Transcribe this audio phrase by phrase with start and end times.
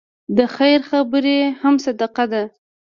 [0.37, 2.43] د خیر خبرې هم صدقه ده.